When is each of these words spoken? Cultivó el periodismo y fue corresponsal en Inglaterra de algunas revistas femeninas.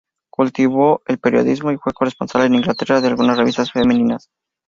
Cultivó 0.31 1.03
el 1.05 1.19
periodismo 1.19 1.71
y 1.71 1.77
fue 1.77 1.93
corresponsal 1.93 2.47
en 2.47 2.55
Inglaterra 2.55 3.01
de 3.01 3.07
algunas 3.09 3.37
revistas 3.37 3.71
femeninas. 3.71 4.31